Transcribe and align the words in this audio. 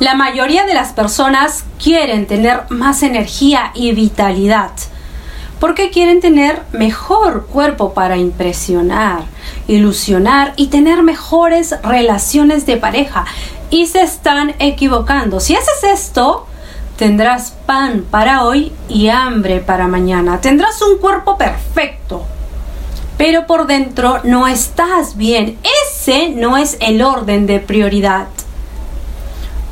La 0.00 0.14
mayoría 0.14 0.66
de 0.66 0.74
las 0.74 0.92
personas 0.92 1.64
quieren 1.82 2.26
tener 2.26 2.64
más 2.68 3.02
energía 3.02 3.70
y 3.74 3.92
vitalidad 3.92 4.72
porque 5.64 5.90
quieren 5.90 6.20
tener 6.20 6.60
mejor 6.72 7.46
cuerpo 7.46 7.94
para 7.94 8.18
impresionar, 8.18 9.22
ilusionar 9.66 10.52
y 10.56 10.66
tener 10.66 11.02
mejores 11.02 11.74
relaciones 11.82 12.66
de 12.66 12.76
pareja. 12.76 13.24
Y 13.70 13.86
se 13.86 14.02
están 14.02 14.54
equivocando. 14.58 15.40
Si 15.40 15.54
haces 15.54 15.84
esto, 15.84 16.46
tendrás 16.96 17.52
pan 17.64 18.04
para 18.10 18.44
hoy 18.44 18.72
y 18.90 19.08
hambre 19.08 19.60
para 19.60 19.88
mañana. 19.88 20.40
Tendrás 20.40 20.82
un 20.82 20.98
cuerpo 20.98 21.38
perfecto. 21.38 22.26
Pero 23.16 23.46
por 23.46 23.66
dentro 23.66 24.20
no 24.22 24.46
estás 24.46 25.16
bien. 25.16 25.56
Ese 25.86 26.28
no 26.28 26.58
es 26.58 26.76
el 26.80 27.00
orden 27.00 27.46
de 27.46 27.60
prioridad. 27.60 28.26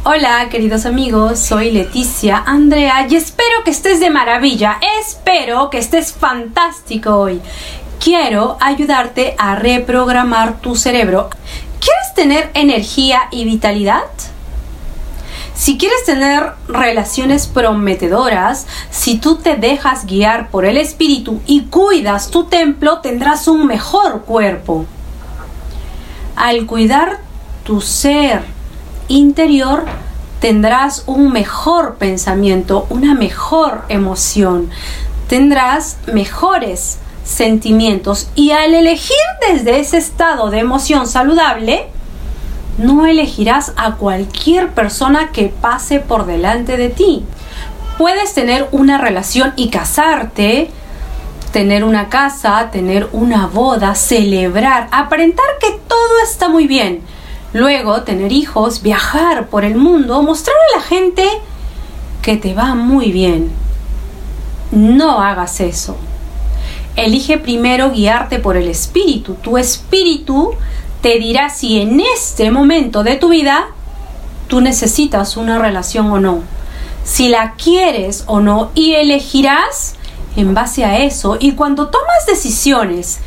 Hola 0.04 0.48
queridos 0.50 0.84
amigos, 0.84 1.38
soy 1.38 1.70
Leticia 1.70 2.43
Andrea 2.44 3.06
y 3.08 3.14
espero 3.14 3.62
que 3.64 3.70
estés 3.70 4.00
de 4.00 4.10
maravilla, 4.10 4.80
espero 4.98 5.70
que 5.70 5.79
estés 5.79 6.12
fantástico 6.12 7.18
hoy. 7.18 7.40
Quiero 8.02 8.57
ayudarte 8.60 9.36
a 9.38 9.54
reprogramar 9.54 10.60
tu 10.60 10.74
cerebro. 10.74 11.30
¿Quieres 11.79 12.14
tener 12.16 12.50
energía 12.54 13.29
y 13.30 13.44
vitalidad? 13.44 14.02
Si 15.54 15.79
quieres 15.79 16.04
tener 16.04 16.50
relaciones 16.66 17.46
prometedoras, 17.46 18.66
si 18.90 19.18
tú 19.18 19.36
te 19.36 19.54
dejas 19.54 20.04
guiar 20.04 20.50
por 20.50 20.64
el 20.64 20.79
espíritu 20.79 21.40
y 21.46 21.66
cuidas 21.66 22.29
tu 22.32 22.46
templo, 22.46 22.98
tendrás 22.98 23.46
un 23.46 23.68
mejor 23.68 24.22
cuerpo. 24.22 24.84
Al 26.34 26.66
cuidar 26.66 27.21
tu 27.62 27.80
ser, 27.80 28.43
interior 29.12 29.84
tendrás 30.40 31.04
un 31.07 31.32
mejor 31.32 31.96
pensamiento, 31.96 32.86
una 32.91 33.14
mejor 33.14 33.82
emoción, 33.88 34.70
tendrás 35.28 35.98
mejores 36.12 36.98
sentimientos 37.24 38.28
y 38.34 38.50
al 38.50 38.74
elegir 38.74 39.16
desde 39.48 39.78
ese 39.78 39.98
estado 39.98 40.50
de 40.50 40.58
emoción 40.58 41.06
saludable, 41.06 41.86
no 42.78 43.06
elegirás 43.06 43.72
a 43.77 43.96
cualquier 43.96 44.70
persona 44.70 45.30
que 45.30 45.48
pase 45.48 46.00
por 46.00 46.27
delante 46.27 46.77
de 46.77 46.88
ti. 46.88 47.24
Puedes 47.98 48.34
tener 48.34 48.66
una 48.72 48.98
relación 48.98 49.52
y 49.56 49.68
casarte, 49.68 50.70
tener 51.52 51.84
una 51.84 52.08
casa, 52.08 52.70
tener 52.72 53.08
una 53.12 53.46
boda, 53.46 53.94
celebrar, 53.94 54.88
aparentar 54.90 55.44
que 55.60 55.78
todo 55.86 56.20
está 56.24 56.48
muy 56.48 56.66
bien, 56.66 57.02
Luego, 57.53 58.03
tener 58.03 58.33
hijos, 58.33 58.83
viajar 58.83 59.48
por 59.48 59.64
el 59.64 59.75
mundo, 59.75 60.22
mostrar 60.22 60.56
a 60.56 60.78
la 60.78 60.83
gente 60.83 61.28
que 62.22 62.36
te 62.36 62.55
va 62.55 62.75
muy 62.75 63.12
bien. 63.12 63.50
No 64.70 65.20
hagas 65.20 65.61
eso. 65.61 65.97
Elige 66.97 67.39
primero 67.39 67.91
guiarte 67.91 68.39
por 68.39 68.56
el 68.56 68.69
espíritu. 68.69 69.34
Tu 69.34 69.58
espíritu 69.58 70.55
te 71.03 71.19
dirá 71.19 71.50
si 71.50 71.80
en 71.80 72.00
este 72.00 72.50
momento 72.50 73.03
de 73.03 73.17
tu 73.17 73.30
vida 73.30 73.67
tú 74.48 74.61
necesitas 74.61 75.36
una 75.36 75.58
relación 75.58 76.11
o 76.11 76.20
no. 76.20 76.42
Si 77.05 77.28
la 77.28 77.55
quieres 77.55 78.25
o 78.27 78.41
no 78.41 78.70
y 78.75 78.92
elegirás 78.92 79.97
en 80.36 80.55
base 80.55 80.84
a 80.84 80.98
eso. 80.98 81.36
Y 81.41 81.53
cuando 81.53 81.89
tomas 81.89 82.27
decisiones 82.27 83.19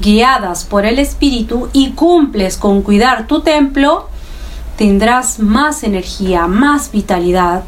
guiadas 0.00 0.64
por 0.64 0.86
el 0.86 0.98
Espíritu 0.98 1.68
y 1.72 1.92
cumples 1.92 2.56
con 2.56 2.82
cuidar 2.82 3.26
tu 3.26 3.40
templo, 3.40 4.08
tendrás 4.76 5.38
más 5.38 5.82
energía, 5.82 6.46
más 6.46 6.90
vitalidad, 6.90 7.64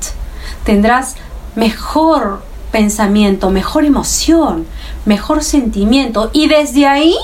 tendrás 0.65 1.17
mejor 1.57 2.43
pensamiento, 2.71 3.51
mejor 3.51 3.85
emoción, 3.85 4.67
mejor 5.05 5.45
sentimiento 5.45 6.31
y 6.33 6.49
desde 6.49 6.87
ahí 6.87 7.17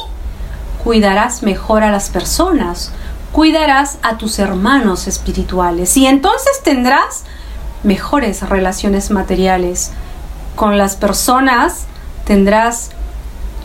cuidarás 0.84 1.42
mejor 1.42 1.82
a 1.82 1.90
las 1.90 2.10
personas, 2.10 2.92
cuidarás 3.32 3.98
a 4.02 4.18
tus 4.18 4.38
hermanos 4.38 5.06
espirituales 5.06 5.96
y 5.96 6.06
entonces 6.06 6.62
tendrás 6.62 7.24
mejores 7.82 8.46
relaciones 8.48 9.10
materiales. 9.10 9.92
Con 10.54 10.76
las 10.76 10.96
personas 10.96 11.86
tendrás 12.24 12.90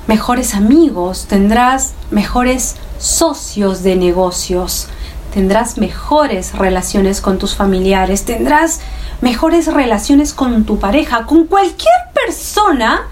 mejores 0.08 0.56
amigos, 0.56 1.26
tendrás 1.28 1.94
mejores 2.12 2.76
socios 2.98 3.84
de 3.84 3.96
negocios, 3.96 4.88
tendrás 5.34 5.78
mejores 5.78 6.54
relaciones 6.54 7.22
con 7.22 7.38
tus 7.38 7.56
familiares, 7.56 8.26
tendrás 8.26 8.82
mejores 9.22 9.74
relaciones 9.74 10.34
con 10.34 10.64
tu 10.66 10.80
pareja, 10.80 11.26
con 11.26 11.48
cualquier 11.48 11.94
persona 12.14 13.08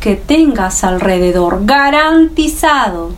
que 0.00 0.16
tengas 0.16 0.84
alrededor, 0.84 1.64
garantizado. 1.64 3.08